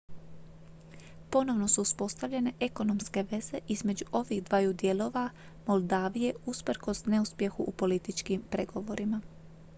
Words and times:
ponovno 1.29 1.67
su 1.67 1.81
uspostavljene 1.81 2.53
ekonomske 2.59 3.25
veze 3.31 3.59
između 3.67 4.05
ovih 4.11 4.43
dvaju 4.43 4.73
dijelova 4.73 5.29
moldavije 5.67 6.33
usprkos 6.45 7.05
neuspjehu 7.05 7.63
u 7.63 7.71
političkim 7.77 8.43
pregovorima 8.51 9.21